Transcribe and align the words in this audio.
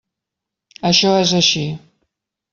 Això 0.91 1.13
és 1.25 1.35
així. 1.41 1.63